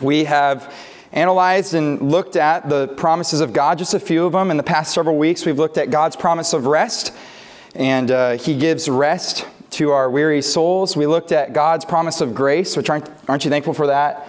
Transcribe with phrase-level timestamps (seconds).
[0.00, 0.74] We have
[1.12, 4.50] analyzed and looked at the promises of God, just a few of them.
[4.50, 7.12] In the past several weeks, we've looked at God's promise of rest,
[7.74, 10.96] and uh, He gives rest to our weary souls.
[10.96, 14.26] We looked at God's promise of grace, which aren't, aren't you thankful for that?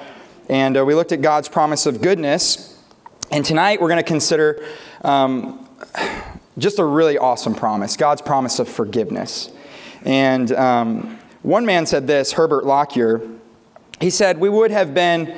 [0.49, 2.77] And uh, we looked at God's promise of goodness.
[3.31, 4.65] And tonight we're going to consider
[5.03, 5.69] um,
[6.57, 9.49] just a really awesome promise God's promise of forgiveness.
[10.03, 13.21] And um, one man said this, Herbert Lockyer.
[14.01, 15.38] He said, We would have been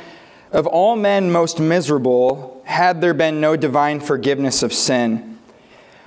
[0.54, 5.39] of all men most miserable had there been no divine forgiveness of sin.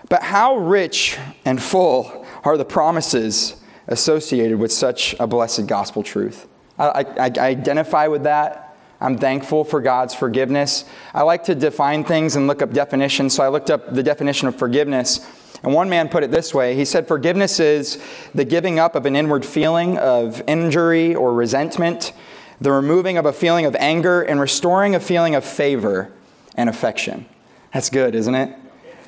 [0.08, 3.56] But how rich and full are the promises
[3.88, 6.46] associated with such a blessed gospel truth?
[6.78, 8.76] I, I, I identify with that.
[9.00, 10.84] I'm thankful for God's forgiveness.
[11.12, 14.48] I like to define things and look up definitions, so I looked up the definition
[14.48, 15.20] of forgiveness.
[15.62, 18.02] And one man put it this way He said, Forgiveness is
[18.34, 22.12] the giving up of an inward feeling of injury or resentment,
[22.60, 26.12] the removing of a feeling of anger, and restoring a feeling of favor
[26.56, 27.26] and affection.
[27.72, 28.56] That's good, isn't it?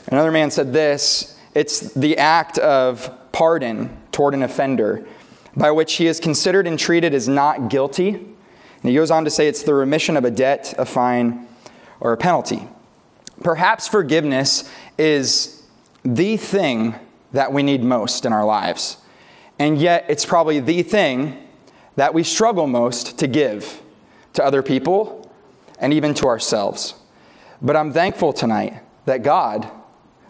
[0.08, 5.06] Another man said this it's the act of pardon toward an offender
[5.56, 8.24] by which he is considered and treated as not guilty
[8.82, 11.46] and he goes on to say it's the remission of a debt, a fine,
[12.00, 12.68] or a penalty.
[13.42, 15.62] Perhaps forgiveness is
[16.04, 16.94] the thing
[17.32, 18.98] that we need most in our lives.
[19.58, 21.47] And yet, it's probably the thing
[21.98, 23.82] that we struggle most to give
[24.32, 25.28] to other people
[25.80, 26.94] and even to ourselves.
[27.60, 29.68] But I'm thankful tonight that God,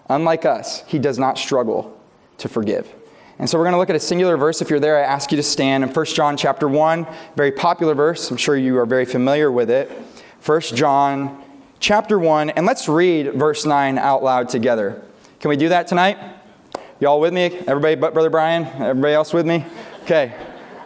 [0.09, 2.01] unlike us, He does not struggle
[2.39, 2.91] to forgive.
[3.39, 4.63] And so we're going to look at a singular verse.
[4.63, 7.95] If you're there, I ask you to stand in 1 John chapter 1, very popular
[7.95, 8.31] verse.
[8.31, 9.91] I'm sure you are very familiar with it.
[10.47, 11.45] 1 John
[11.81, 15.03] chapter 1, and let's read verse 9 out loud together.
[15.39, 16.17] Can we do that tonight?
[16.99, 17.43] Y'all with me?
[17.43, 18.65] Everybody but Brother Brian?
[18.65, 19.67] Everybody else with me?
[20.05, 20.33] Okay.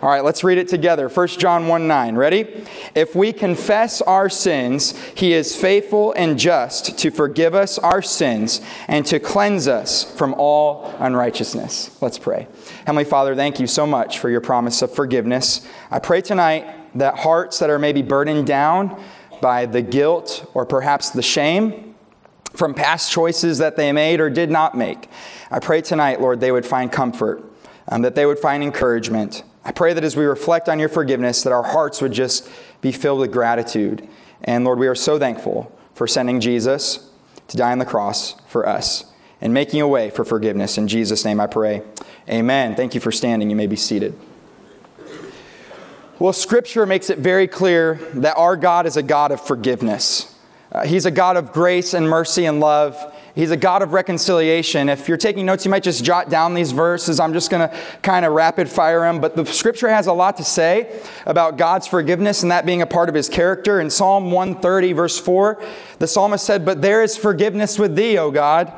[0.03, 1.09] All right, let's read it together.
[1.09, 2.17] 1 John 1 9.
[2.17, 2.65] Ready?
[2.93, 8.61] If we confess our sins, he is faithful and just to forgive us our sins
[8.89, 12.03] and to cleanse us from all unrighteousness.
[12.03, 12.49] Let's pray.
[12.85, 15.65] Heavenly Father, thank you so much for your promise of forgiveness.
[15.89, 19.01] I pray tonight that hearts that are maybe burdened down
[19.41, 21.95] by the guilt or perhaps the shame
[22.55, 25.09] from past choices that they made or did not make,
[25.49, 27.45] I pray tonight, Lord, they would find comfort,
[27.89, 31.43] um, that they would find encouragement I pray that as we reflect on your forgiveness,
[31.43, 32.49] that our hearts would just
[32.81, 34.09] be filled with gratitude.
[34.43, 37.11] And Lord, we are so thankful for sending Jesus
[37.49, 39.05] to die on the cross for us
[39.41, 40.79] and making a way for forgiveness.
[40.79, 41.83] In Jesus' name I pray.
[42.29, 42.75] Amen.
[42.75, 43.51] Thank you for standing.
[43.51, 44.19] You may be seated.
[46.19, 50.33] Well, Scripture makes it very clear that our God is a God of forgiveness.
[50.71, 53.13] Uh, he's a God of grace and mercy and love.
[53.35, 54.91] He's a God of reconciliation.
[54.91, 57.19] If you're taking notes, you might just jot down these verses.
[57.19, 59.23] I'm just going to kind of rapid fire them.
[59.23, 62.87] But the scripture has a lot to say about God's forgiveness and that being a
[62.87, 63.81] part of his character.
[63.81, 65.63] In Psalm 130, verse 4,
[65.99, 68.71] the psalmist said, But there is forgiveness with thee, O God,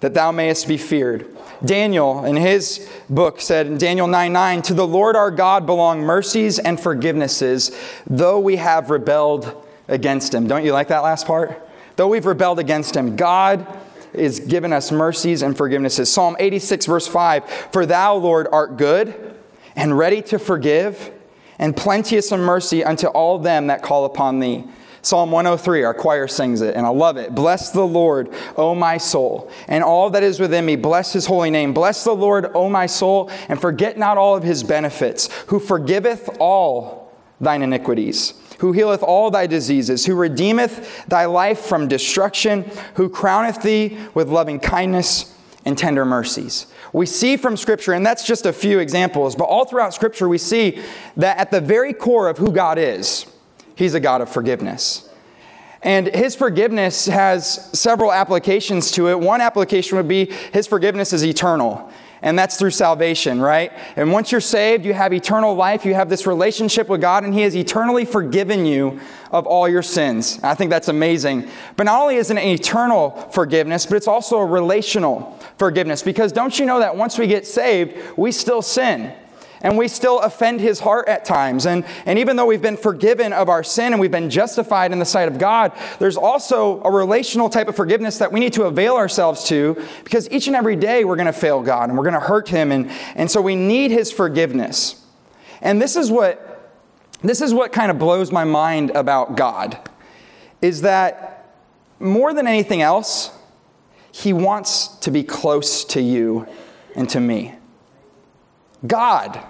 [0.00, 1.26] that thou mayest be feared.
[1.62, 6.00] Daniel, in his book, said in Daniel 9 9, To the Lord our God belong
[6.00, 10.46] mercies and forgivenesses, though we have rebelled against him.
[10.46, 11.68] Don't you like that last part?
[11.96, 13.66] Though we've rebelled against him, God
[14.12, 16.08] is given us mercies and forgivenesses.
[16.08, 19.36] Psalm 86, verse 5 For thou, Lord, art good
[19.76, 21.12] and ready to forgive,
[21.58, 24.64] and plenteous in mercy unto all them that call upon thee.
[25.02, 27.34] Psalm 103, our choir sings it, and I love it.
[27.34, 30.76] Bless the Lord, O my soul, and all that is within me.
[30.76, 31.72] Bless his holy name.
[31.72, 36.28] Bless the Lord, O my soul, and forget not all of his benefits, who forgiveth
[36.38, 43.08] all thine iniquities who healeth all thy diseases, who redeemeth thy life from destruction, who
[43.08, 45.34] crowneth thee with loving kindness
[45.64, 46.66] and tender mercies.
[46.92, 50.36] We see from Scripture, and that's just a few examples, but all throughout Scripture, we
[50.36, 50.78] see
[51.16, 53.24] that at the very core of who God is,
[53.76, 55.08] He's a God of forgiveness.
[55.82, 59.18] And His forgiveness has several applications to it.
[59.18, 61.90] One application would be His forgiveness is eternal
[62.22, 63.72] and that's through salvation, right?
[63.96, 67.32] And once you're saved, you have eternal life, you have this relationship with God, and
[67.32, 69.00] He has eternally forgiven you
[69.30, 70.38] of all your sins.
[70.42, 71.48] I think that's amazing.
[71.76, 76.32] But not only is it an eternal forgiveness, but it's also a relational forgiveness because
[76.32, 79.12] don't you know that once we get saved, we still sin?
[79.62, 81.66] And we still offend his heart at times.
[81.66, 84.98] And, and even though we've been forgiven of our sin and we've been justified in
[84.98, 88.64] the sight of God, there's also a relational type of forgiveness that we need to
[88.64, 92.04] avail ourselves to because each and every day we're going to fail God and we're
[92.04, 92.72] going to hurt him.
[92.72, 95.04] And, and so we need his forgiveness.
[95.60, 96.46] And this is what
[97.22, 99.78] this is what kind of blows my mind about God
[100.62, 101.54] is that
[101.98, 103.30] more than anything else,
[104.10, 106.46] he wants to be close to you
[106.96, 107.54] and to me.
[108.86, 109.42] God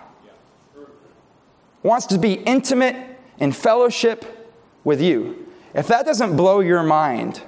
[1.83, 2.97] wants to be intimate
[3.39, 4.53] in fellowship
[4.85, 5.47] with you.
[5.75, 7.43] If that doesn't blow your mind,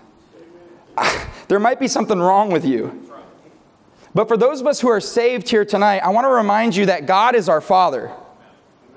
[1.49, 2.99] there might be something wrong with you.
[4.14, 6.87] But for those of us who are saved here tonight, I want to remind you
[6.87, 8.12] that God is our Father.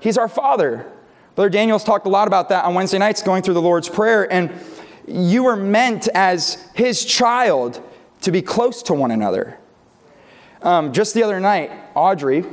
[0.00, 0.90] He's our Father.
[1.34, 4.30] Brother Daniel's talked a lot about that on Wednesday nights going through the Lord's Prayer.
[4.30, 4.52] And
[5.06, 7.82] you were meant as His child
[8.22, 9.58] to be close to one another.
[10.62, 12.44] Um, just the other night, Audrey,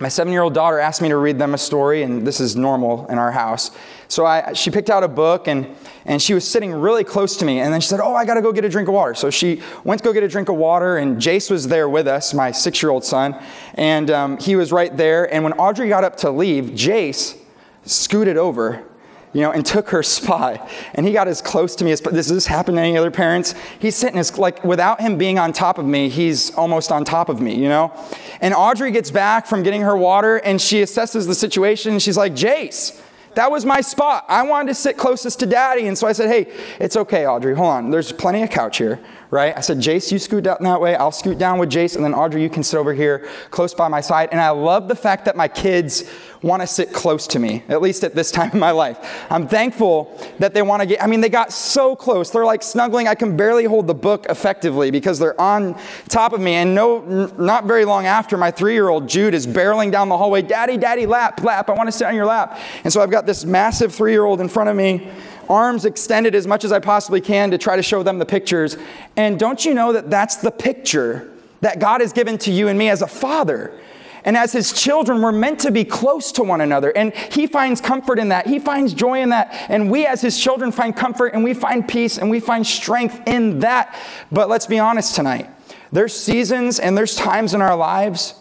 [0.00, 2.56] my seven year old daughter, asked me to read them a story, and this is
[2.56, 3.70] normal in our house.
[4.08, 7.44] So I, she picked out a book, and, and she was sitting really close to
[7.44, 7.60] me.
[7.60, 9.14] And then she said, Oh, I got to go get a drink of water.
[9.14, 12.08] So she went to go get a drink of water, and Jace was there with
[12.08, 13.40] us, my six year old son.
[13.74, 15.32] And um, he was right there.
[15.32, 17.38] And when Audrey got up to leave, Jace
[17.84, 18.84] scooted over
[19.32, 20.68] you know, and took her spot.
[20.94, 23.54] And he got as close to me as, does this happen to any other parents?
[23.78, 27.28] He's sitting as, like, without him being on top of me, he's almost on top
[27.28, 27.92] of me, you know?
[28.40, 32.34] And Audrey gets back from getting her water and she assesses the situation she's like,
[32.34, 33.00] Jace,
[33.34, 34.26] that was my spot.
[34.28, 35.86] I wanted to sit closest to daddy.
[35.86, 37.54] And so I said, hey, it's okay, Audrey.
[37.54, 37.90] Hold on.
[37.90, 39.00] There's plenty of couch here,
[39.30, 39.56] right?
[39.56, 40.94] I said, Jace, you scoot down that way.
[40.96, 41.96] I'll scoot down with Jace.
[41.96, 44.28] And then Audrey, you can sit over here close by my side.
[44.32, 46.04] And I love the fact that my kids
[46.42, 48.98] want to sit close to me, at least at this time in my life.
[49.30, 52.30] I'm thankful that they want to get, I mean, they got so close.
[52.30, 53.06] They're like snuggling.
[53.06, 55.78] I can barely hold the book effectively because they're on
[56.08, 56.54] top of me.
[56.54, 57.00] And no,
[57.38, 60.76] not very long after, my three year old Jude is barreling down the hallway, Daddy,
[60.76, 61.70] Daddy, lap, lap.
[61.70, 62.58] I want to sit on your lap.
[62.84, 65.08] And so I've got this massive three year old in front of me
[65.48, 68.76] arms extended as much as I possibly can to try to show them the pictures.
[69.16, 71.30] And don't you know that that's the picture
[71.60, 73.78] that God has given to you and me as a father?
[74.24, 76.90] And as his children, we're meant to be close to one another.
[76.96, 78.46] And he finds comfort in that.
[78.46, 79.52] He finds joy in that.
[79.68, 83.20] And we, as his children, find comfort and we find peace and we find strength
[83.26, 83.98] in that.
[84.30, 85.50] But let's be honest tonight.
[85.90, 88.34] There's seasons and there's times in our lives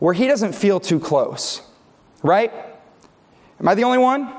[0.00, 1.62] where he doesn't feel too close,
[2.22, 2.52] right?
[3.60, 4.32] Am I the only one?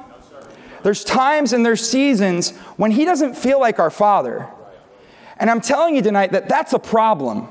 [0.83, 4.47] there's times and there's seasons when he doesn't feel like our father.
[5.37, 7.47] And I'm telling you tonight that that's a problem.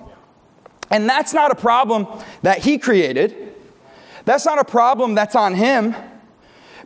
[0.91, 2.07] And that's not a problem
[2.43, 3.55] that he created.
[4.25, 5.95] That's not a problem that's on him.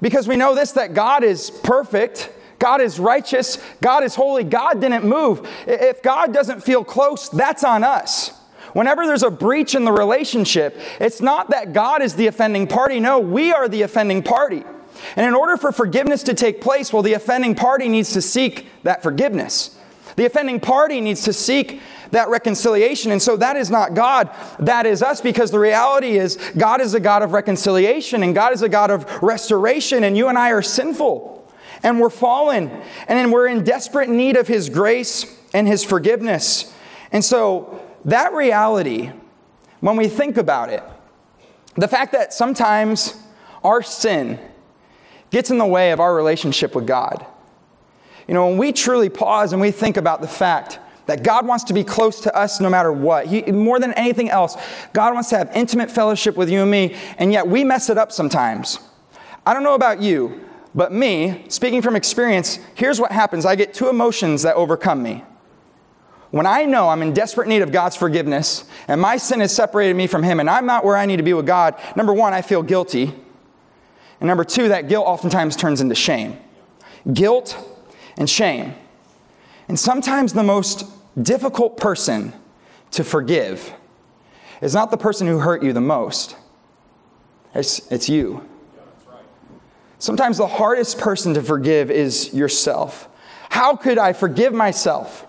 [0.01, 4.81] Because we know this that God is perfect, God is righteous, God is holy, God
[4.81, 5.49] didn't move.
[5.67, 8.33] If God doesn't feel close, that's on us.
[8.75, 12.99] Whenever there's a breach in the relationship, it's not that God is the offending party.
[12.99, 14.65] No, we are the offending party.
[15.17, 18.67] And in order for forgiveness to take place, well, the offending party needs to seek
[18.83, 19.79] that forgiveness.
[20.17, 21.81] The offending party needs to seek
[22.14, 23.11] that reconciliation.
[23.12, 24.31] And so that is not God,
[24.61, 28.52] that is us, because the reality is God is a God of reconciliation and God
[28.52, 31.52] is a God of restoration, and you and I are sinful
[31.82, 32.70] and we're fallen
[33.08, 36.72] and we're in desperate need of His grace and His forgiveness.
[37.12, 39.10] And so that reality,
[39.81, 40.82] when we think about it,
[41.75, 43.14] the fact that sometimes
[43.64, 44.38] our sin
[45.31, 47.26] gets in the way of our relationship with God.
[48.28, 51.65] You know, when we truly pause and we think about the fact that God wants
[51.65, 53.27] to be close to us no matter what.
[53.27, 54.56] He, more than anything else,
[54.93, 57.99] God wants to have intimate fellowship with you and me, and yet we mess it
[57.99, 58.79] up sometimes.
[59.47, 63.75] I don't know about you, but me, speaking from experience, here's what happens I get
[63.75, 65.25] two emotions that overcome me.
[66.31, 69.95] When I know I'm in desperate need of God's forgiveness and my sin has separated
[69.95, 72.35] me from Him and I'm not where I need to be with God, number one,
[72.35, 73.15] I feel guilty.
[74.21, 76.37] And number two, that guilt oftentimes turns into shame.
[77.12, 77.56] Guilt
[78.17, 78.75] and shame.
[79.69, 80.87] And sometimes the most
[81.21, 82.33] difficult person
[82.93, 83.73] to forgive
[84.61, 86.37] is not the person who hurt you the most,
[87.55, 88.47] it's, it's you.
[89.99, 93.09] Sometimes the hardest person to forgive is yourself.
[93.49, 95.27] How could I forgive myself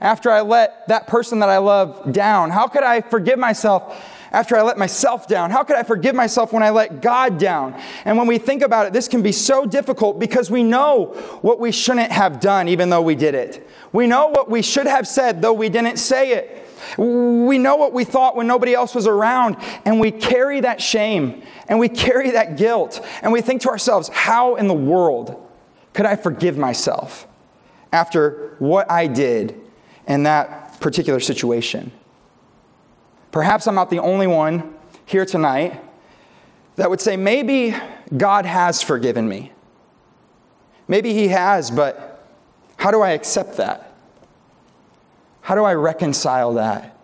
[0.00, 2.50] after I let that person that I love down?
[2.50, 5.50] How could I forgive myself after I let myself down?
[5.50, 7.80] How could I forgive myself when I let God down?
[8.04, 11.06] And when we think about it, this can be so difficult because we know
[11.42, 13.68] what we shouldn't have done, even though we did it.
[13.92, 16.66] We know what we should have said, though we didn't say it.
[16.96, 21.42] We know what we thought when nobody else was around, and we carry that shame
[21.68, 25.46] and we carry that guilt, and we think to ourselves, how in the world
[25.92, 27.26] could I forgive myself
[27.92, 29.60] after what I did
[30.06, 31.92] in that particular situation?
[33.30, 35.80] Perhaps I'm not the only one here tonight
[36.76, 37.74] that would say, maybe
[38.16, 39.52] God has forgiven me.
[40.86, 42.24] Maybe He has, but
[42.76, 43.92] how do I accept that?
[45.40, 46.96] How do I reconcile that?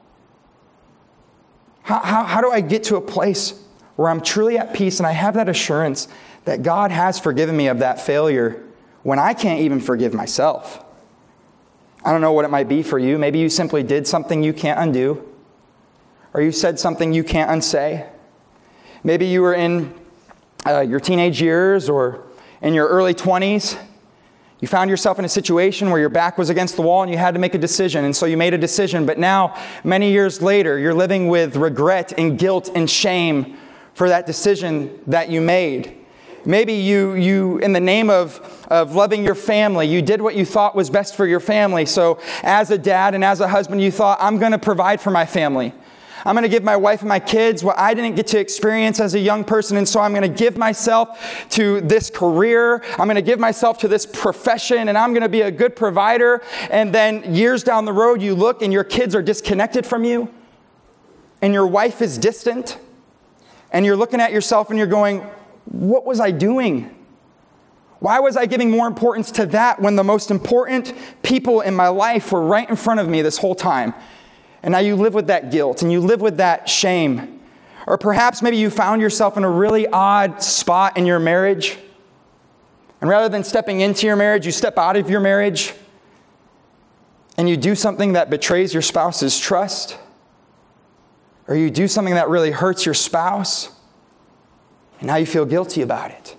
[1.82, 3.60] How, how, how do I get to a place
[3.96, 6.08] where I'm truly at peace and I have that assurance
[6.44, 8.62] that God has forgiven me of that failure
[9.02, 10.82] when I can't even forgive myself?
[12.04, 13.18] I don't know what it might be for you.
[13.18, 15.26] Maybe you simply did something you can't undo
[16.34, 18.06] or you said something you can't unsay.
[19.04, 19.94] Maybe you were in
[20.66, 22.24] uh, your teenage years or
[22.60, 23.78] in your early 20s
[24.60, 27.18] You found yourself in a situation where your back was against the wall and you
[27.18, 28.04] had to make a decision.
[28.04, 29.04] And so you made a decision.
[29.04, 33.58] But now, many years later, you're living with regret and guilt and shame
[33.92, 35.98] for that decision that you made.
[36.46, 40.44] Maybe you, you in the name of, of loving your family, you did what you
[40.44, 41.86] thought was best for your family.
[41.86, 45.10] So, as a dad and as a husband, you thought, I'm going to provide for
[45.10, 45.72] my family.
[46.24, 48.98] I'm going to give my wife and my kids what I didn't get to experience
[48.98, 49.76] as a young person.
[49.76, 52.82] And so I'm going to give myself to this career.
[52.98, 55.76] I'm going to give myself to this profession and I'm going to be a good
[55.76, 56.42] provider.
[56.70, 60.32] And then years down the road, you look and your kids are disconnected from you
[61.42, 62.78] and your wife is distant.
[63.70, 65.20] And you're looking at yourself and you're going,
[65.66, 66.94] What was I doing?
[67.98, 71.88] Why was I giving more importance to that when the most important people in my
[71.88, 73.94] life were right in front of me this whole time?
[74.64, 77.38] And now you live with that guilt and you live with that shame.
[77.86, 81.76] Or perhaps maybe you found yourself in a really odd spot in your marriage.
[83.02, 85.74] And rather than stepping into your marriage, you step out of your marriage
[87.36, 89.98] and you do something that betrays your spouse's trust.
[91.46, 93.68] Or you do something that really hurts your spouse.
[94.98, 96.36] And now you feel guilty about it.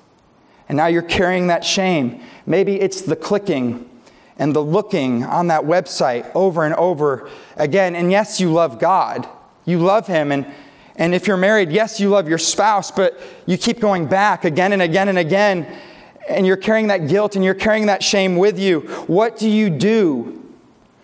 [0.67, 2.23] And now you're carrying that shame.
[2.47, 3.87] Maybe it's the clicking
[4.37, 7.95] and the looking on that website over and over again.
[7.95, 9.27] And yes, you love God,
[9.65, 10.31] you love Him.
[10.31, 10.45] And,
[10.95, 14.73] and if you're married, yes, you love your spouse, but you keep going back again
[14.73, 15.79] and again and again.
[16.27, 18.81] And you're carrying that guilt and you're carrying that shame with you.
[19.07, 20.43] What do you do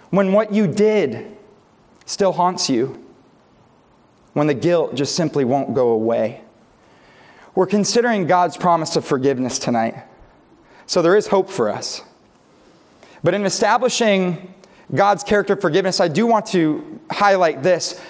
[0.09, 1.37] when what you did
[2.05, 2.97] still haunts you?
[4.33, 6.41] When the guilt just simply won't go away?
[7.53, 9.95] We're considering God's promise of forgiveness tonight.
[10.85, 12.01] So there is hope for us.
[13.23, 14.53] But in establishing
[14.93, 18.01] God's character of forgiveness, I do want to highlight this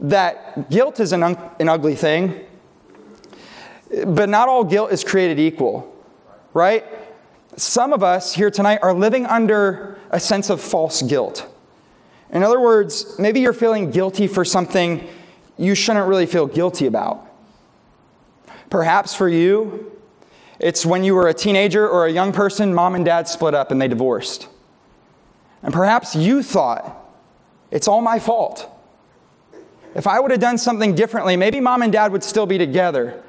[0.00, 2.38] that guilt is an, un- an ugly thing,
[4.06, 5.92] but not all guilt is created equal,
[6.54, 6.84] right?
[7.56, 11.52] Some of us here tonight are living under a sense of false guilt.
[12.30, 15.08] In other words, maybe you're feeling guilty for something
[15.56, 17.26] you shouldn't really feel guilty about.
[18.70, 19.90] Perhaps for you,
[20.60, 23.70] it's when you were a teenager or a young person, mom and dad split up
[23.72, 24.48] and they divorced.
[25.62, 26.94] And perhaps you thought,
[27.70, 28.70] it's all my fault.
[29.94, 33.22] If I would have done something differently, maybe mom and dad would still be together.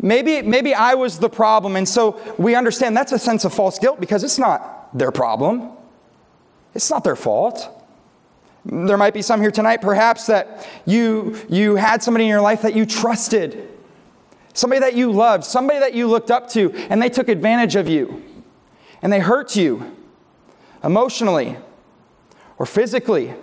[0.00, 1.76] Maybe, maybe I was the problem.
[1.76, 5.70] And so we understand that's a sense of false guilt because it's not their problem,
[6.74, 7.68] it's not their fault.
[8.64, 12.62] There might be some here tonight, perhaps, that you, you had somebody in your life
[12.62, 13.68] that you trusted,
[14.54, 17.88] somebody that you loved, somebody that you looked up to, and they took advantage of
[17.88, 18.22] you,
[19.02, 19.94] and they hurt you
[20.82, 21.58] emotionally,
[22.58, 23.34] or physically.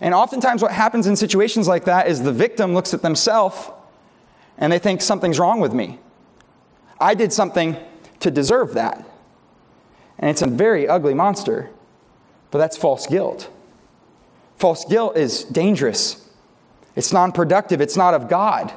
[0.00, 3.70] And oftentimes, what happens in situations like that is the victim looks at themselves
[4.58, 5.98] and they think something's wrong with me.
[7.00, 7.76] I did something
[8.20, 9.04] to deserve that.
[10.18, 11.70] And it's a very ugly monster,
[12.50, 13.50] but that's false guilt.
[14.56, 16.28] False guilt is dangerous,
[16.94, 18.72] it's non productive, it's not of God.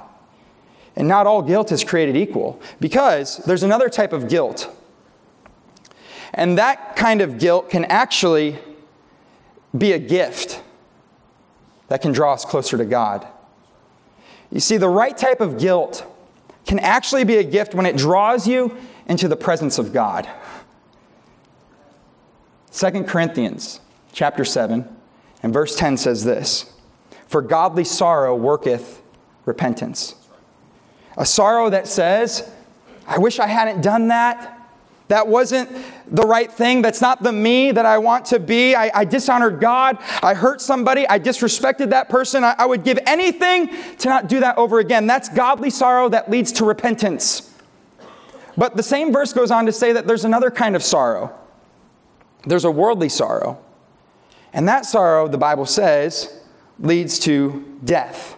[0.95, 4.73] And not all guilt is created equal because there's another type of guilt
[6.35, 8.59] and that kind of guilt can actually
[9.75, 10.61] be a gift
[11.87, 13.25] that can draw us closer to God.
[14.51, 16.05] You see, the right type of guilt
[16.65, 18.77] can actually be a gift when it draws you
[19.07, 20.29] into the presence of God.
[22.73, 23.79] 2 Corinthians
[24.11, 24.87] chapter 7
[25.41, 26.73] and verse 10 says this
[27.27, 29.01] For godly sorrow worketh
[29.45, 30.15] repentance.
[31.17, 32.51] A sorrow that says,
[33.07, 34.54] I wish I hadn't done that.
[35.07, 35.69] That wasn't
[36.07, 36.81] the right thing.
[36.81, 38.73] That's not the me that I want to be.
[38.75, 39.99] I, I dishonored God.
[40.23, 41.07] I hurt somebody.
[41.07, 42.43] I disrespected that person.
[42.43, 45.05] I, I would give anything to not do that over again.
[45.05, 47.51] That's godly sorrow that leads to repentance.
[48.57, 51.37] But the same verse goes on to say that there's another kind of sorrow.
[52.45, 53.59] There's a worldly sorrow.
[54.53, 56.39] And that sorrow, the Bible says,
[56.79, 58.37] leads to death.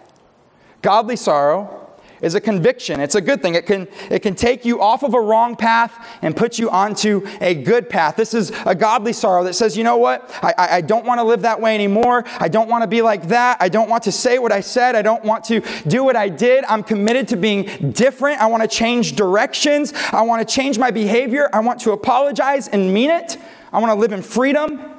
[0.82, 1.77] Godly sorrow
[2.20, 3.00] is a conviction.
[3.00, 3.54] It's a good thing.
[3.54, 7.26] It can, it can take you off of a wrong path and put you onto
[7.40, 8.16] a good path.
[8.16, 10.30] This is a godly sorrow that says, you know what?
[10.42, 12.24] I, I don't want to live that way anymore.
[12.38, 13.58] I don't want to be like that.
[13.60, 14.96] I don't want to say what I said.
[14.96, 16.64] I don't want to do what I did.
[16.64, 18.40] I'm committed to being different.
[18.40, 19.92] I want to change directions.
[20.12, 21.48] I want to change my behavior.
[21.52, 23.36] I want to apologize and mean it.
[23.72, 24.94] I want to live in freedom.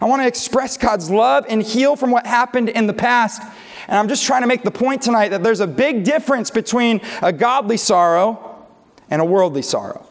[0.00, 3.42] I want to express God's love and heal from what happened in the past.
[3.90, 7.00] And I'm just trying to make the point tonight that there's a big difference between
[7.22, 8.64] a godly sorrow
[9.10, 10.06] and a worldly sorrow.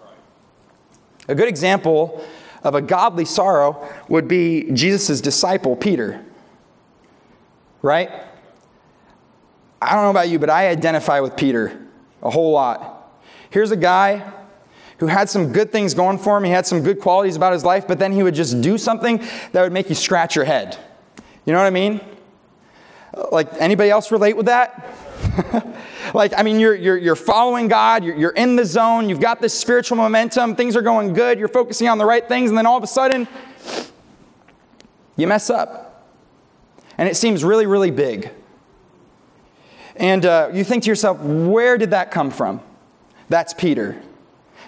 [1.29, 2.21] A good example
[2.61, 6.25] of a godly sorrow would be Jesus' disciple, Peter.
[7.81, 8.11] Right?
[9.81, 11.79] I don't know about you, but I identify with Peter
[12.21, 13.17] a whole lot.
[13.49, 14.29] Here's a guy
[14.97, 16.43] who had some good things going for him.
[16.43, 19.23] He had some good qualities about his life, but then he would just do something
[19.53, 20.77] that would make you scratch your head.
[21.45, 22.01] You know what I mean?
[23.31, 24.95] Like, anybody else relate with that?
[26.13, 29.41] like, I mean, you're, you're, you're following God, you're, you're in the zone, you've got
[29.41, 32.65] this spiritual momentum, things are going good, you're focusing on the right things, and then
[32.65, 33.27] all of a sudden,
[35.15, 36.05] you mess up.
[36.97, 38.31] And it seems really, really big.
[39.95, 42.61] And uh, you think to yourself, where did that come from?
[43.27, 44.01] That's Peter.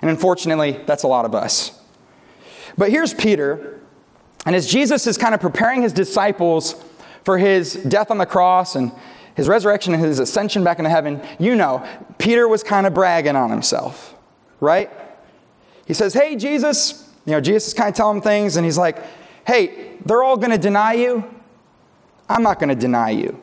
[0.01, 1.79] And unfortunately, that's a lot of us.
[2.77, 3.79] But here's Peter,
[4.45, 6.73] and as Jesus is kind of preparing his disciples
[7.23, 8.91] for his death on the cross and
[9.35, 11.85] his resurrection and his ascension back into heaven, you know,
[12.17, 14.15] Peter was kind of bragging on himself,
[14.59, 14.89] right?
[15.85, 18.77] He says, Hey, Jesus, you know, Jesus is kind of telling him things, and he's
[18.77, 18.97] like,
[19.45, 21.23] Hey, they're all going to deny you.
[22.29, 23.39] I'm not going to deny you.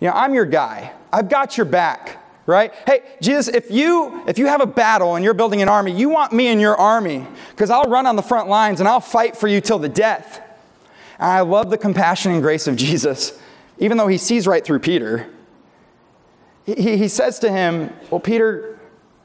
[0.00, 0.92] You know, I'm your guy.
[1.12, 5.24] I've got your back right hey jesus if you if you have a battle and
[5.24, 8.22] you're building an army you want me in your army because i'll run on the
[8.22, 10.40] front lines and i'll fight for you till the death
[11.18, 13.38] and i love the compassion and grace of jesus
[13.78, 15.28] even though he sees right through peter
[16.64, 18.78] he, he says to him well peter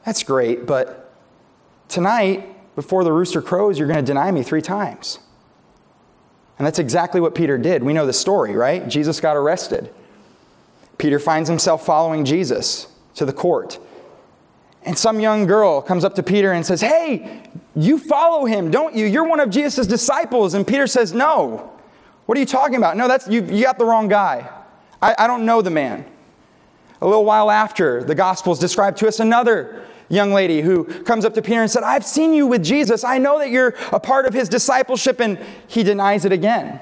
[0.06, 1.14] that's great but
[1.88, 5.20] tonight before the rooster crows you're going to deny me three times
[6.58, 9.94] and that's exactly what peter did we know the story right jesus got arrested
[10.98, 13.80] peter finds himself following jesus to the court.
[14.84, 17.44] And some young girl comes up to Peter and says, Hey,
[17.76, 19.06] you follow him, don't you?
[19.06, 20.54] You're one of Jesus' disciples.
[20.54, 21.71] And Peter says, No.
[22.32, 22.96] What are you talking about?
[22.96, 24.50] No, that's you, you got the wrong guy.
[25.02, 26.06] I, I don't know the man.
[27.02, 31.34] A little while after, the Gospels describe to us another young lady who comes up
[31.34, 33.04] to Peter and said, I've seen you with Jesus.
[33.04, 36.80] I know that you're a part of his discipleship, and he denies it again.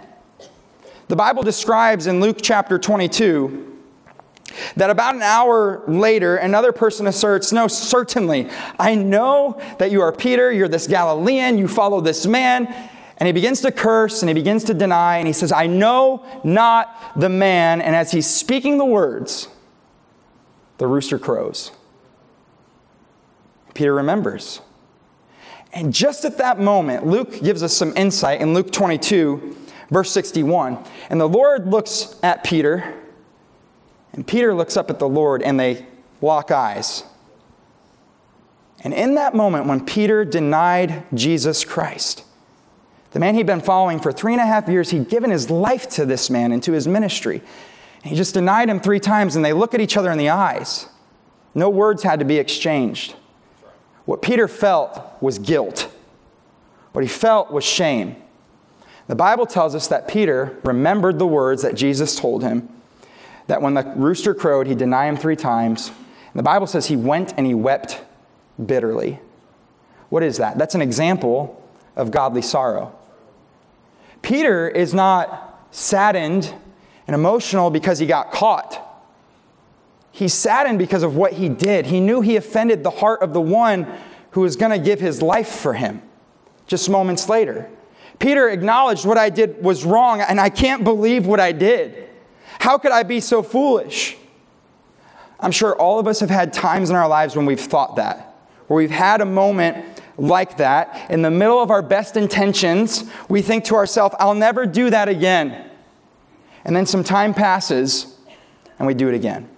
[1.07, 3.75] The Bible describes in Luke chapter 22
[4.75, 10.11] that about an hour later, another person asserts, No, certainly, I know that you are
[10.11, 12.91] Peter, you're this Galilean, you follow this man.
[13.19, 16.25] And he begins to curse and he begins to deny, and he says, I know
[16.43, 17.81] not the man.
[17.81, 19.49] And as he's speaking the words,
[20.77, 21.71] the rooster crows.
[23.73, 24.61] Peter remembers.
[25.73, 29.55] And just at that moment, Luke gives us some insight in Luke 22,
[29.91, 30.83] verse 61.
[31.09, 32.95] And the Lord looks at Peter
[34.13, 35.85] and Peter looks up at the Lord and they
[36.21, 37.03] lock eyes.
[38.83, 42.23] And in that moment, when Peter denied Jesus Christ,
[43.11, 45.89] the man he'd been following for three and a half years, he'd given his life
[45.89, 47.41] to this man and to his ministry.
[48.03, 50.29] And he just denied him three times, and they look at each other in the
[50.29, 50.87] eyes.
[51.55, 53.15] No words had to be exchanged.
[54.05, 55.91] What Peter felt was guilt,
[56.93, 58.15] what he felt was shame.
[59.07, 62.69] The Bible tells us that Peter remembered the words that Jesus told him
[63.47, 65.89] that when the rooster crowed, he'd deny him three times.
[65.89, 68.01] And the Bible says he went and he wept
[68.63, 69.19] bitterly.
[70.09, 70.59] What is that?
[70.59, 71.59] That's an example
[71.95, 72.95] of godly sorrow.
[74.21, 76.53] Peter is not saddened
[77.07, 78.85] and emotional because he got caught.
[80.11, 81.85] He's saddened because of what he did.
[81.85, 83.87] He knew he offended the heart of the one
[84.31, 86.01] who was going to give his life for him
[86.67, 87.69] just moments later.
[88.19, 92.09] Peter acknowledged what I did was wrong, and I can't believe what I did.
[92.59, 94.17] How could I be so foolish?
[95.39, 98.35] I'm sure all of us have had times in our lives when we've thought that,
[98.67, 99.88] where we've had a moment
[100.19, 101.09] like that.
[101.09, 105.07] In the middle of our best intentions, we think to ourselves, I'll never do that
[105.09, 105.69] again.
[106.65, 108.17] And then some time passes
[108.77, 109.49] and we do it again.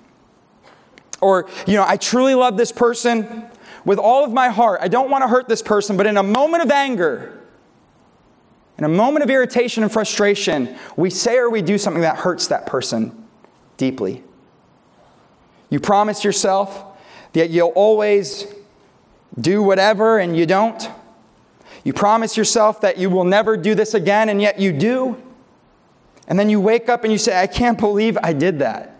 [1.19, 3.45] Or, you know, I truly love this person
[3.86, 4.80] with all of my heart.
[4.82, 7.39] I don't want to hurt this person, but in a moment of anger,
[8.78, 12.47] in a moment of irritation and frustration, we say or we do something that hurts
[12.47, 13.28] that person
[13.78, 14.24] deeply.
[15.69, 16.84] You promise yourself
[17.34, 18.47] that you'll always
[19.39, 20.89] do whatever and you don't.
[21.83, 25.21] You promise yourself that you will never do this again and yet you do.
[26.27, 28.95] And then you wake up and you say, I can't believe I did that.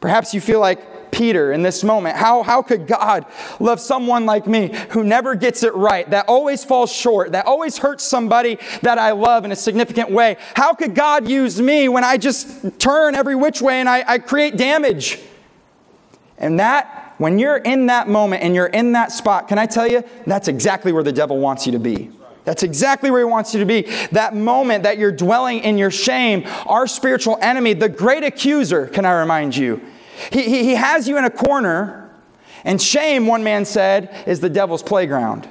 [0.00, 2.16] Perhaps you feel like Peter in this moment.
[2.16, 3.26] How, how could God
[3.58, 7.78] love someone like me who never gets it right, that always falls short, that always
[7.78, 10.36] hurts somebody that I love in a significant way?
[10.54, 14.18] How could God use me when I just turn every which way and I, I
[14.18, 15.18] create damage?
[16.38, 16.87] And that,
[17.18, 20.48] when you're in that moment and you're in that spot, can I tell you, that's
[20.48, 22.10] exactly where the devil wants you to be.
[22.44, 23.82] That's exactly where he wants you to be.
[24.12, 29.04] That moment that you're dwelling in your shame, our spiritual enemy, the great accuser, can
[29.04, 29.82] I remind you?
[30.32, 32.10] He, he, he has you in a corner,
[32.64, 35.48] and shame, one man said, is the devil's playground.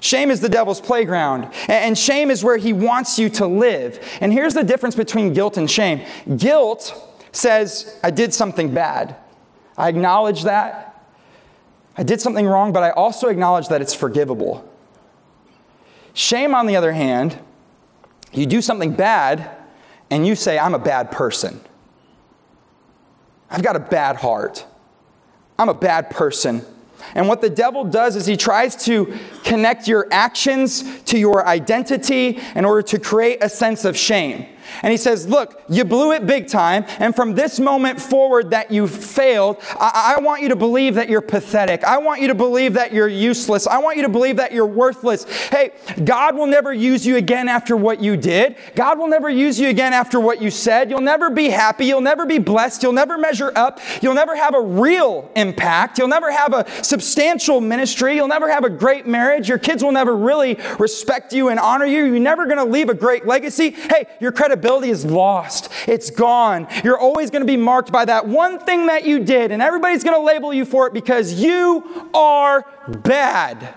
[0.00, 3.98] Shame is the devil's playground, and shame is where he wants you to live.
[4.20, 6.02] And here's the difference between guilt and shame
[6.36, 6.94] guilt
[7.32, 9.16] says, I did something bad.
[9.78, 11.06] I acknowledge that.
[11.96, 14.68] I did something wrong, but I also acknowledge that it's forgivable.
[16.12, 17.38] Shame, on the other hand,
[18.32, 19.50] you do something bad
[20.10, 21.60] and you say, I'm a bad person.
[23.50, 24.66] I've got a bad heart.
[25.58, 26.62] I'm a bad person.
[27.14, 32.40] And what the devil does is he tries to connect your actions to your identity
[32.54, 34.46] in order to create a sense of shame.
[34.82, 36.84] And he says, Look, you blew it big time.
[36.98, 41.08] And from this moment forward that you failed, I-, I, want you to believe that
[41.08, 41.84] you're pathetic.
[41.84, 43.66] I want you to believe that you're useless.
[43.66, 45.24] I want you to believe that you're worthless.
[45.48, 45.72] Hey,
[46.04, 48.56] God will never use you again after what you did.
[48.74, 50.90] God will never use you again after what you said.
[50.90, 51.86] You'll never be happy.
[51.86, 52.82] You'll never be blessed.
[52.82, 53.80] You'll never measure up.
[54.02, 55.98] You'll never have a real impact.
[55.98, 58.16] You'll never have a substantial ministry.
[58.16, 59.48] You'll never have a great marriage.
[59.48, 62.04] Your kids will never really respect you and honor you.
[62.04, 63.70] You're never going to leave a great legacy.
[63.70, 65.70] Hey, your credit credibility is lost.
[65.86, 66.66] It's gone.
[66.82, 70.04] You're always going to be marked by that one thing that you did, and everybody's
[70.04, 73.74] going to label you for it because you are bad.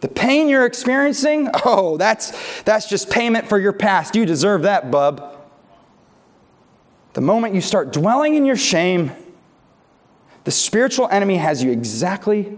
[0.00, 4.14] The pain you're experiencing, oh, that's, that's just payment for your past.
[4.14, 5.36] You deserve that, bub.
[7.12, 9.10] The moment you start dwelling in your shame,
[10.44, 12.56] the spiritual enemy has you exactly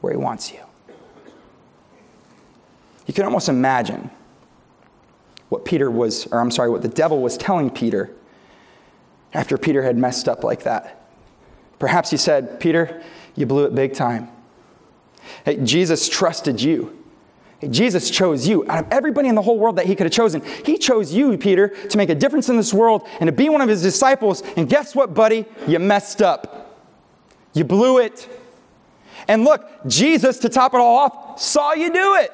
[0.00, 0.60] where he wants you.
[3.06, 4.10] You can almost imagine
[5.48, 8.14] what Peter was, or I'm sorry, what the devil was telling Peter
[9.32, 11.08] after Peter had messed up like that.
[11.78, 13.02] Perhaps he said, Peter,
[13.34, 14.28] you blew it big time.
[15.44, 17.04] Hey, Jesus trusted you.
[17.58, 18.64] Hey, Jesus chose you.
[18.68, 21.36] Out of everybody in the whole world that he could have chosen, he chose you,
[21.36, 24.42] Peter, to make a difference in this world and to be one of his disciples.
[24.56, 25.44] And guess what, buddy?
[25.66, 26.78] You messed up.
[27.52, 28.28] You blew it.
[29.28, 32.32] And look, Jesus, to top it all off, saw you do it.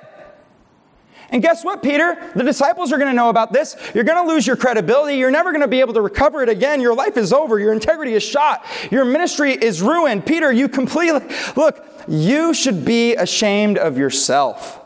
[1.33, 2.31] And guess what, Peter?
[2.37, 3.75] The disciples are going to know about this.
[3.95, 5.17] You're going to lose your credibility.
[5.17, 6.83] You're never going to be able to recover it again.
[6.83, 7.59] Your life is over.
[7.59, 8.65] Your integrity is shot.
[8.91, 10.27] Your ministry is ruined.
[10.27, 11.23] Peter, you completely,
[11.57, 14.79] look, you should be ashamed of yourself.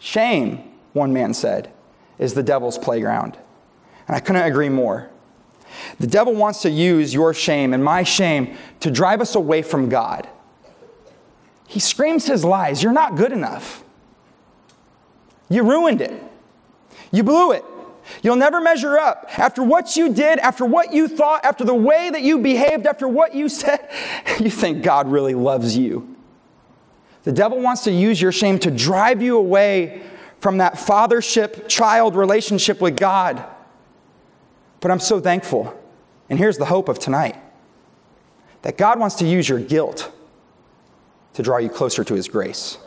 [0.00, 1.72] Shame, one man said,
[2.18, 3.38] is the devil's playground.
[4.08, 5.08] And I couldn't agree more.
[6.00, 9.88] The devil wants to use your shame and my shame to drive us away from
[9.88, 10.28] God.
[11.68, 12.82] He screams his lies.
[12.82, 13.84] You're not good enough.
[15.50, 16.22] You ruined it.
[17.12, 17.64] You blew it.
[18.22, 19.26] You'll never measure up.
[19.38, 23.06] After what you did, after what you thought, after the way that you behaved, after
[23.06, 23.86] what you said,
[24.38, 26.16] you think God really loves you.
[27.24, 30.02] The devil wants to use your shame to drive you away
[30.38, 33.44] from that fathership child relationship with God.
[34.80, 35.78] But I'm so thankful.
[36.30, 37.36] And here's the hope of tonight
[38.62, 40.10] that God wants to use your guilt
[41.34, 42.78] to draw you closer to his grace.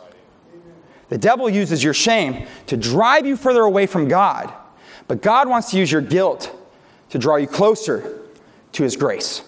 [1.08, 4.52] The devil uses your shame to drive you further away from God,
[5.06, 6.50] but God wants to use your guilt
[7.10, 8.20] to draw you closer
[8.72, 9.42] to his grace.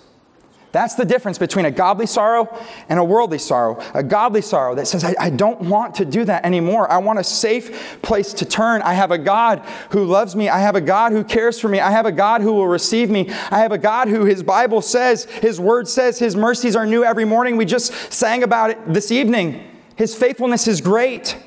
[0.77, 2.55] That's the difference between a godly sorrow
[2.91, 3.83] and a worldly sorrow.
[3.95, 6.93] A godly sorrow that says, I, I, don't want to do that anymore.
[6.93, 8.83] I want a safe place to turn.
[8.83, 9.61] I have a God
[9.93, 10.51] who loves me.
[10.51, 11.81] I have a God who cares for me.
[11.81, 13.31] I have a God who will receive me.
[13.51, 17.05] I have a God who his Bible says, his word says, his mercies are new
[17.05, 17.57] every morning.
[17.57, 19.67] We just sang about it this evening.
[19.97, 21.39] His faithfulness is great.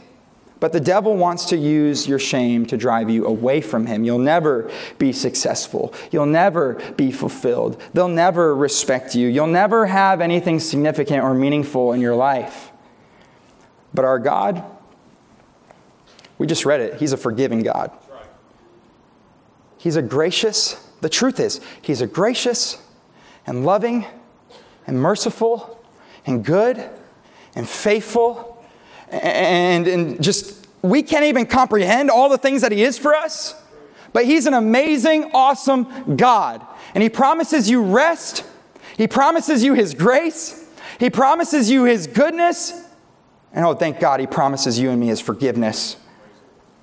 [0.60, 4.04] But the devil wants to use your shame to drive you away from him.
[4.04, 5.94] You'll never be successful.
[6.12, 7.82] You'll never be fulfilled.
[7.94, 9.28] They'll never respect you.
[9.30, 12.72] You'll never have anything significant or meaningful in your life.
[13.94, 14.64] But our God,
[16.38, 17.92] we just read it, He's a forgiving God.
[19.78, 22.82] He's a gracious, the truth is, He's a gracious
[23.48, 24.06] and loving
[24.86, 25.82] and merciful
[26.26, 26.90] and good
[27.56, 28.49] and faithful
[29.12, 33.56] and, and just, we can't even comprehend all the things that He is for us.
[34.14, 36.66] But He's an amazing, awesome God.
[36.94, 38.44] And He promises you rest,
[38.98, 40.68] He promises you His grace,
[41.00, 42.86] He promises you His goodness.
[43.52, 45.98] And oh, thank God, He promises you and me His forgiveness.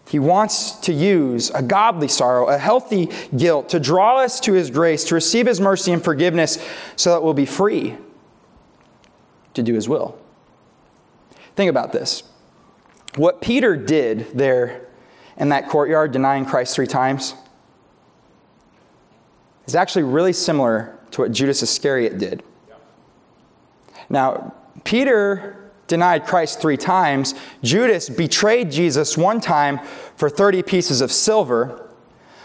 [0.09, 4.71] He wants to use a godly sorrow, a healthy guilt, to draw us to His
[4.71, 7.97] grace, to receive His mercy and forgiveness, so that we'll be free
[9.55, 10.17] to do His will.
[11.57, 12.23] Think about this.
[13.17, 14.87] What Peter did there
[15.39, 17.35] in that courtyard, denying Christ three times,
[19.67, 22.43] is actually really similar to what Judas Iscariot did.
[24.09, 27.35] Now, Peter denied Christ three times.
[27.63, 29.81] Judas betrayed Jesus one time
[30.17, 31.89] for 30 pieces of silver.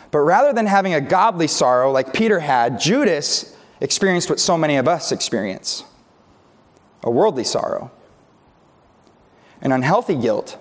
[0.10, 4.78] But rather than having a godly sorrow like Peter had, Judas experienced what so many
[4.78, 5.84] of us experience
[7.04, 7.92] a worldly sorrow
[9.62, 10.58] an unhealthy guilt.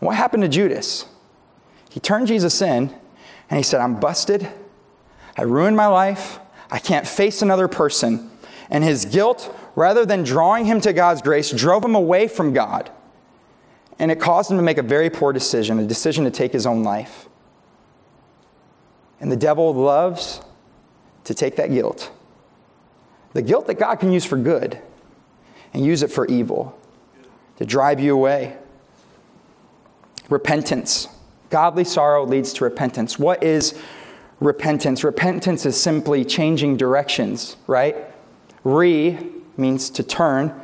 [0.00, 1.06] And what happened to Judas?
[1.90, 2.94] He turned Jesus in
[3.48, 4.48] and he said, I'm busted.
[5.36, 6.38] I ruined my life.
[6.70, 8.30] I can't face another person.
[8.70, 12.90] And his guilt, rather than drawing him to God's grace, drove him away from God.
[13.98, 16.66] And it caused him to make a very poor decision, a decision to take his
[16.66, 17.28] own life.
[19.20, 20.40] And the devil loves
[21.24, 22.10] to take that guilt,
[23.34, 24.80] the guilt that God can use for good,
[25.72, 26.76] and use it for evil,
[27.64, 28.56] drive you away.
[30.28, 31.08] Repentance.
[31.50, 33.18] Godly sorrow leads to repentance.
[33.18, 33.78] What is
[34.40, 35.04] repentance?
[35.04, 37.96] Repentance is simply changing directions, right?
[38.64, 39.18] Re
[39.56, 40.58] means to turn.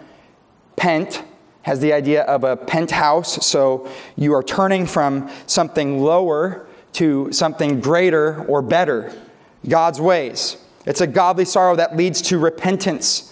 [0.76, 1.22] Pent
[1.62, 7.80] has the idea of a penthouse, so you are turning from something lower to something
[7.80, 9.12] greater or better.
[9.68, 10.56] God's ways.
[10.86, 13.27] It's a godly sorrow that leads to repentance.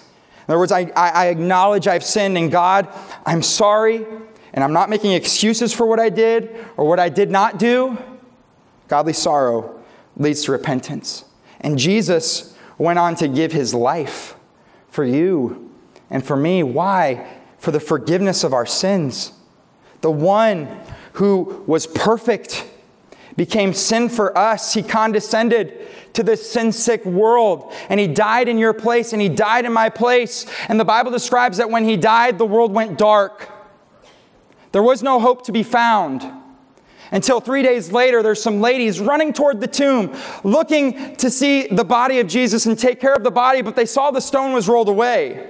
[0.46, 2.88] In other words, I, I, acknowledge I've sinned, and God,
[3.24, 4.06] I'm sorry,
[4.52, 7.98] and I'm not making excuses for what I did or what I did not do.
[8.87, 9.82] Godly sorrow
[10.16, 11.24] leads to repentance.
[11.61, 14.37] And Jesus went on to give his life
[14.88, 15.72] for you
[16.11, 16.62] and for me.
[16.62, 17.38] Why?
[17.59, 19.32] For the forgiveness of our sins.
[20.00, 20.68] The one
[21.14, 22.64] who was perfect
[23.37, 24.75] became sin for us.
[24.75, 29.29] He condescended to this sin sick world and he died in your place and he
[29.29, 30.46] died in my place.
[30.68, 33.51] And the Bible describes that when he died, the world went dark.
[34.72, 36.31] There was no hope to be found.
[37.12, 41.85] Until three days later, there's some ladies running toward the tomb, looking to see the
[41.85, 44.68] body of Jesus and take care of the body, but they saw the stone was
[44.68, 45.49] rolled away.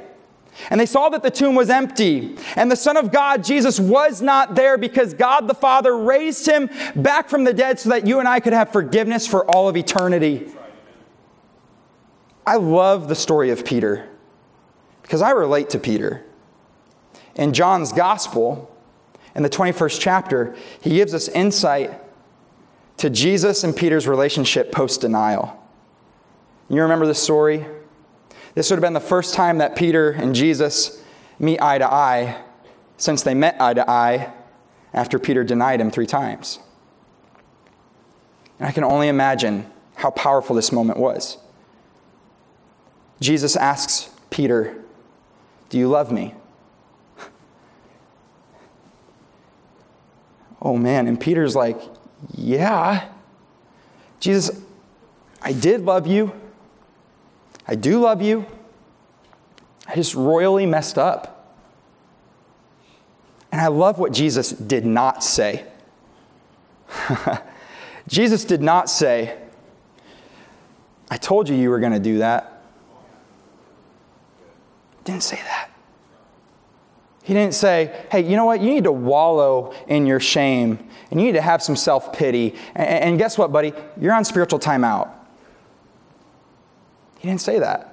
[0.70, 2.36] And they saw that the tomb was empty.
[2.56, 6.70] And the Son of God, Jesus, was not there because God the Father raised him
[6.94, 9.76] back from the dead so that you and I could have forgiveness for all of
[9.76, 10.50] eternity.
[12.46, 14.08] I love the story of Peter
[15.02, 16.24] because I relate to Peter.
[17.34, 18.74] In John's Gospel,
[19.34, 22.00] in the 21st chapter, he gives us insight
[22.96, 25.62] to Jesus and Peter's relationship post denial.
[26.70, 27.66] You remember the story?
[28.56, 31.02] This would have been the first time that Peter and Jesus
[31.38, 32.42] meet eye to eye
[32.96, 34.32] since they met eye to eye
[34.94, 36.58] after Peter denied him three times.
[38.58, 41.36] And I can only imagine how powerful this moment was.
[43.20, 44.82] Jesus asks Peter,
[45.68, 46.34] Do you love me?
[50.62, 51.78] Oh man, and Peter's like,
[52.34, 53.06] Yeah.
[54.18, 54.62] Jesus,
[55.42, 56.32] I did love you.
[57.66, 58.46] I do love you.
[59.86, 61.54] I just royally messed up.
[63.52, 65.64] And I love what Jesus did not say.
[68.08, 69.36] Jesus did not say,
[71.10, 72.62] I told you you were going to do that.
[75.04, 75.70] Didn't say that.
[77.22, 78.60] He didn't say, hey, you know what?
[78.60, 80.78] You need to wallow in your shame
[81.10, 82.54] and you need to have some self pity.
[82.74, 83.72] And, guess what, buddy?
[84.00, 85.10] You're on spiritual timeout.
[87.26, 87.92] He didn't say that.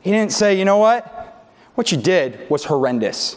[0.00, 1.50] He didn't say, you know what?
[1.74, 3.36] What you did was horrendous.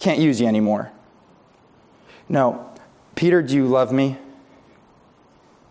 [0.00, 0.92] Can't use you anymore.
[2.28, 2.70] No.
[3.14, 4.18] Peter, do you love me?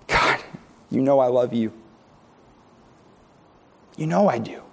[0.08, 0.40] God,
[0.90, 1.72] you know I love you.
[3.96, 4.64] You know I do.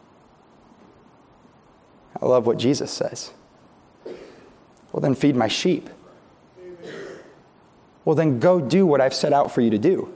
[2.23, 3.33] I love what Jesus says.
[4.93, 5.91] Well, then feed my sheep.
[8.07, 10.11] Well, then go do what I've set out for you to do.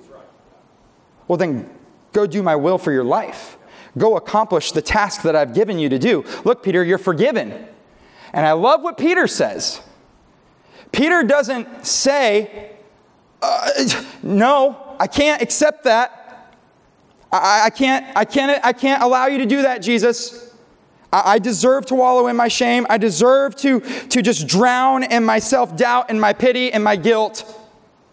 [1.28, 1.68] Well, then
[2.14, 3.58] Go do my will for your life.
[3.98, 6.24] Go accomplish the task that I've given you to do.
[6.44, 7.66] Look, Peter, you're forgiven.
[8.32, 9.80] And I love what Peter says.
[10.92, 12.70] Peter doesn't say,
[13.42, 13.68] uh,
[14.22, 16.54] No, I can't accept that.
[17.32, 20.54] I, I, can't, I, can't, I can't allow you to do that, Jesus.
[21.12, 22.86] I, deserve to wallow in my shame.
[22.90, 26.96] I deserve to, to just drown in my self doubt and my pity and my
[26.96, 27.60] guilt.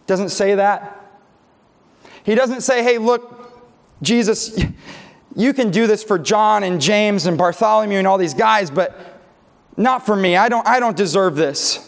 [0.05, 0.97] Doesn't say that.
[2.23, 3.40] He doesn't say, Hey, look,
[4.01, 4.59] Jesus,
[5.35, 8.99] you can do this for John and James and Bartholomew and all these guys, but
[9.77, 10.35] not for me.
[10.35, 11.87] I don't, I don't deserve this.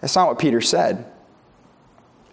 [0.00, 1.10] That's not what Peter said.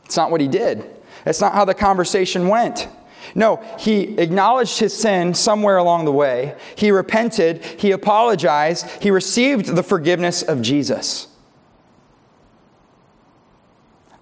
[0.05, 0.84] It's not what he did.
[1.25, 2.88] It's not how the conversation went.
[3.36, 6.55] No, he acknowledged his sin somewhere along the way.
[6.75, 7.63] He repented.
[7.63, 8.88] He apologized.
[9.03, 11.27] He received the forgiveness of Jesus.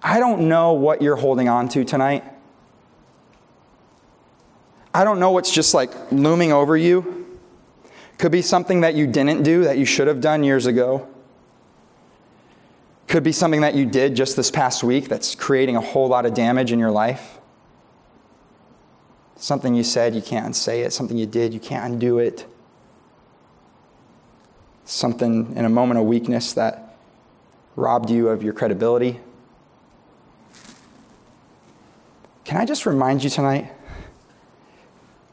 [0.02, 2.24] I don't know what you're holding on to tonight.
[4.98, 7.38] I don't know what's just like looming over you.
[8.18, 11.06] Could be something that you didn't do that you should have done years ago.
[13.06, 16.26] Could be something that you did just this past week that's creating a whole lot
[16.26, 17.38] of damage in your life.
[19.36, 20.92] Something you said, you can't unsay it.
[20.92, 22.44] Something you did, you can't undo it.
[24.84, 26.96] Something in a moment of weakness that
[27.76, 29.20] robbed you of your credibility.
[32.42, 33.77] Can I just remind you tonight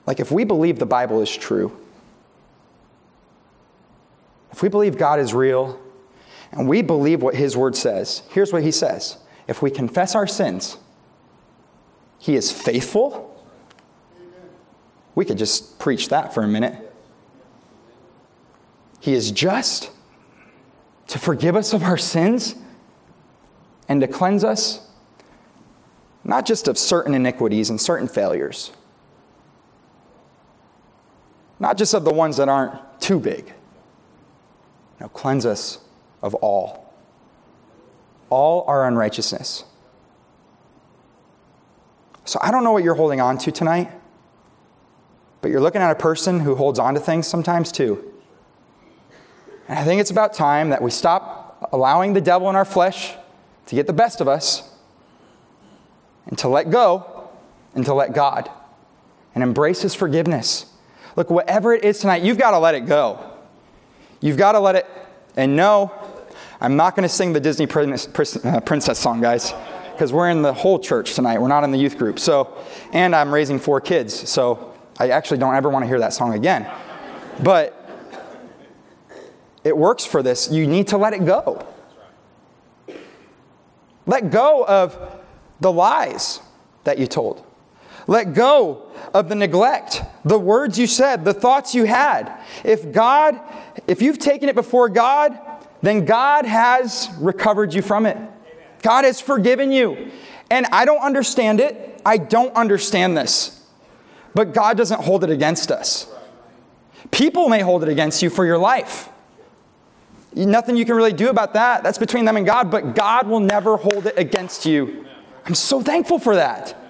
[0.06, 1.76] Like, if we believe the Bible is true,
[4.52, 5.80] if we believe God is real,
[6.52, 10.28] and we believe what His Word says, here's what He says If we confess our
[10.28, 10.78] sins,
[12.20, 13.32] He is faithful.
[15.16, 16.94] We could just preach that for a minute.
[19.00, 19.92] He is just
[21.08, 22.56] to forgive us of our sins
[23.88, 24.88] and to cleanse us,
[26.24, 28.72] not just of certain iniquities and certain failures,
[31.60, 33.54] not just of the ones that aren't too big.
[35.00, 35.80] No, cleanse us
[36.22, 36.94] of all.
[38.30, 39.64] All our unrighteousness.
[42.26, 43.92] So I don't know what you're holding on to tonight,
[45.42, 48.12] but you're looking at a person who holds on to things sometimes too.
[49.68, 53.14] And I think it's about time that we stop allowing the devil in our flesh
[53.68, 54.70] to get the best of us
[56.28, 57.30] and to let go
[57.74, 58.50] and to let God
[59.34, 60.66] and embrace his forgiveness.
[61.16, 63.32] Look, whatever it is tonight, you've got to let it go.
[64.20, 64.88] You've got to let it,
[65.38, 65.92] and no,
[66.60, 69.54] I'm not going to sing the Disney uh, princess song, guys,
[69.92, 71.40] because we're in the whole church tonight.
[71.40, 72.20] We're not in the youth group.
[72.20, 72.58] So,
[72.92, 76.34] and I'm raising four kids, so I actually don't ever want to hear that song
[76.34, 76.70] again.
[77.44, 77.74] But
[79.64, 80.50] it works for this.
[80.50, 81.66] You need to let it go.
[84.06, 84.98] Let go of
[85.60, 86.40] the lies
[86.84, 87.45] that you told.
[88.08, 92.32] Let go of the neglect, the words you said, the thoughts you had.
[92.64, 93.40] If God,
[93.88, 95.38] if you've taken it before God,
[95.82, 98.18] then God has recovered you from it.
[98.82, 100.12] God has forgiven you.
[100.52, 102.02] And I don't understand it.
[102.06, 103.64] I don't understand this.
[104.36, 106.08] But God doesn't hold it against us.
[107.12, 109.10] People may hold it against you for your life.
[110.36, 111.82] Nothing you can really do about that.
[111.82, 115.06] That's between them and God, but God will never hold it against you.
[115.46, 116.85] I'm so thankful for that.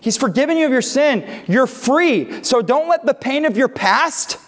[0.00, 1.44] He's forgiven you of your sin.
[1.46, 2.42] You're free.
[2.42, 4.38] So don't let the pain of your past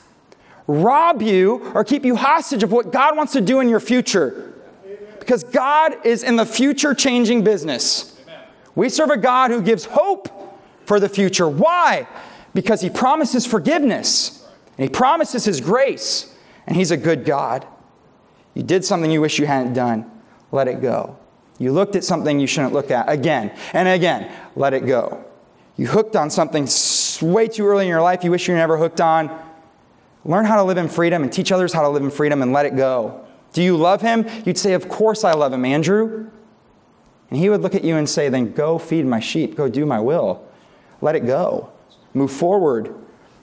[0.66, 4.52] rob you or keep you hostage of what God wants to do in your future.
[5.18, 8.18] Because God is in the future changing business.
[8.74, 10.28] We serve a God who gives hope
[10.86, 11.48] for the future.
[11.48, 12.08] Why?
[12.54, 14.46] Because He promises forgiveness,
[14.78, 16.34] and He promises His grace,
[16.66, 17.66] and He's a good God.
[18.54, 20.10] You did something you wish you hadn't done,
[20.50, 21.16] let it go.
[21.58, 25.24] You looked at something you shouldn't look at again and again, let it go.
[25.76, 26.68] You hooked on something
[27.22, 29.30] way too early in your life you wish you were never hooked on.
[30.24, 32.52] Learn how to live in freedom and teach others how to live in freedom and
[32.52, 33.24] let it go.
[33.52, 34.26] Do you love him?
[34.44, 36.30] You'd say, Of course I love him, Andrew.
[37.30, 39.84] And he would look at you and say, Then go feed my sheep, go do
[39.84, 40.46] my will.
[41.00, 41.72] Let it go.
[42.14, 42.94] Move forward.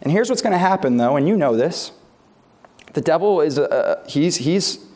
[0.01, 1.91] And here's what's going to happen, though, and you know this.
[2.93, 4.89] The devil is, a, he's, he's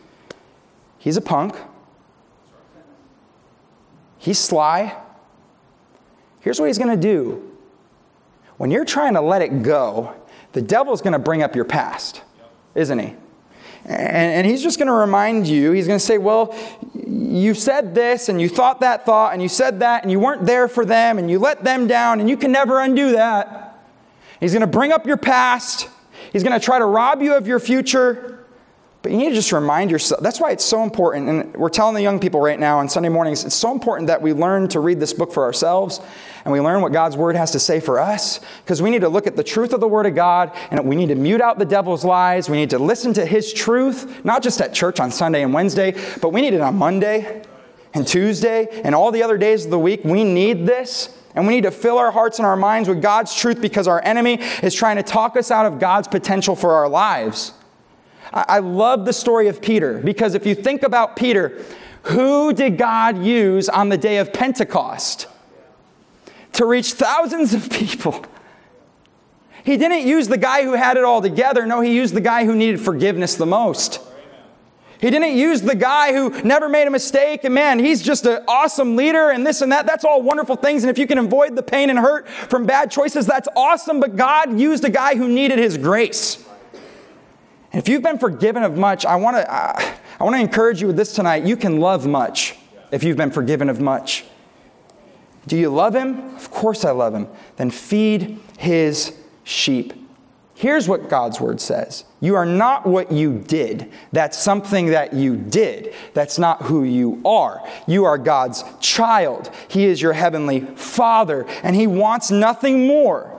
[1.03, 1.57] He's a punk.
[4.17, 5.02] He's sly.
[6.43, 7.51] Here's what he's going to do.
[8.57, 10.13] When you're trying to let it go,
[10.51, 12.21] the devil's going to bring up your past,
[12.75, 13.15] isn't he?
[13.85, 16.55] And, he's just going to remind you, he's going to say, Well,
[16.93, 20.45] you said this, and you thought that thought, and you said that, and you weren't
[20.45, 23.81] there for them, and you let them down, and you can never undo that.
[24.39, 25.89] He's going to bring up your past.
[26.31, 28.42] He's going to try to rob you of your future.
[29.03, 30.21] But you need to just remind yourself.
[30.21, 31.27] That's why it's so important.
[31.27, 34.21] And we're telling the young people right now on Sunday mornings, it's so important that
[34.21, 35.99] we learn to read this book for ourselves
[36.45, 39.09] and we learn what God's word has to say for us because we need to
[39.09, 41.59] look at the truth of the word of God and we need to mute out
[41.59, 42.49] the devil's lies.
[42.49, 45.91] We need to listen to his truth, not just at church on Sunday and Wednesday,
[46.21, 47.43] but we need it on Monday
[47.93, 50.05] and Tuesday and all the other days of the week.
[50.05, 51.13] We need this.
[51.35, 54.01] And we need to fill our hearts and our minds with God's truth because our
[54.05, 57.53] enemy is trying to talk us out of God's potential for our lives.
[58.33, 61.63] I love the story of Peter because if you think about Peter,
[62.03, 65.27] who did God use on the day of Pentecost
[66.53, 68.25] to reach thousands of people?
[69.63, 71.65] He didn't use the guy who had it all together.
[71.65, 74.01] No, he used the guy who needed forgiveness the most.
[74.99, 78.43] He didn't use the guy who never made a mistake and man, he's just an
[78.47, 79.85] awesome leader and this and that.
[79.85, 80.83] That's all wonderful things.
[80.83, 83.99] And if you can avoid the pain and hurt from bad choices, that's awesome.
[83.99, 86.43] But God used a guy who needed his grace.
[87.73, 90.87] If you've been forgiven of much, I want to uh, I want to encourage you
[90.87, 91.43] with this tonight.
[91.43, 92.55] You can love much
[92.91, 94.25] if you've been forgiven of much.
[95.47, 96.35] Do you love him?
[96.35, 97.27] Of course I love him.
[97.57, 99.93] Then feed his sheep.
[100.55, 103.91] Here's what God's word says You are not what you did.
[104.11, 105.93] That's something that you did.
[106.13, 107.67] That's not who you are.
[107.87, 109.51] You are God's child.
[109.67, 113.29] He is your heavenly father, and he wants nothing more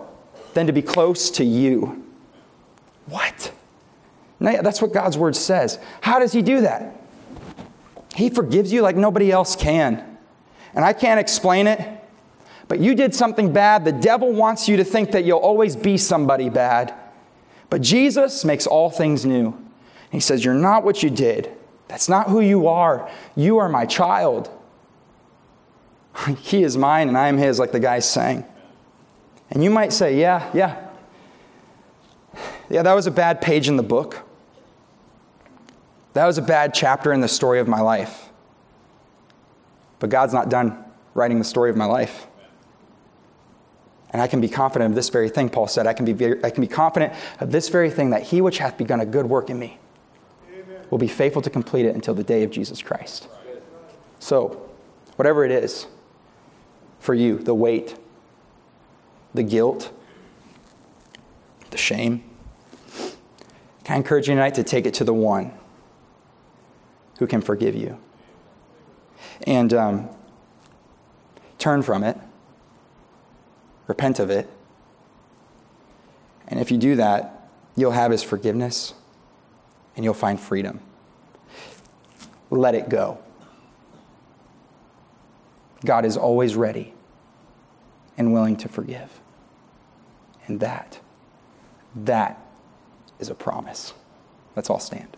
[0.55, 2.05] than to be close to you.
[3.07, 3.53] What?
[4.41, 5.79] That's what God's word says.
[6.01, 7.01] How does He do that?
[8.15, 10.19] He forgives you like nobody else can.
[10.75, 11.81] And I can't explain it,
[12.69, 13.85] but you did something bad.
[13.85, 16.95] The devil wants you to think that you'll always be somebody bad.
[17.71, 19.57] But Jesus makes all things new.
[20.11, 21.51] He says, You're not what you did.
[21.89, 23.11] That's not who you are.
[23.37, 24.51] You are my child.
[26.39, 28.45] he is mine and I am his, like the guy's saying.
[29.51, 30.84] And you might say, Yeah, yeah.
[32.71, 34.23] Yeah, that was a bad page in the book.
[36.15, 38.31] That was a bad chapter in the story of my life.
[39.99, 40.85] But God's not done
[41.15, 42.27] writing the story of my life.
[44.11, 45.89] And I can be confident of this very thing, Paul said.
[45.89, 48.59] I can be, very, I can be confident of this very thing that he which
[48.59, 49.79] hath begun a good work in me
[50.49, 50.83] Amen.
[50.91, 53.29] will be faithful to complete it until the day of Jesus Christ.
[54.21, 54.71] So,
[55.17, 55.89] whatever it is
[57.01, 57.97] for you, the weight,
[59.35, 59.93] the guilt,
[61.71, 62.23] the shame,
[63.85, 65.53] can I encourage you tonight to take it to the one
[67.19, 67.99] who can forgive you?
[69.47, 70.09] And um,
[71.59, 72.19] turn from it
[73.87, 74.49] repent of it.
[76.49, 78.95] And if you do that, you'll have his forgiveness
[79.97, 80.81] and you'll find freedom.
[82.51, 83.19] Let it go.
[85.85, 86.95] God is always ready
[88.17, 89.21] and willing to forgive.
[90.47, 91.01] And that,
[91.95, 92.44] that
[93.19, 93.95] is a promise.
[94.57, 95.17] Let's all stand.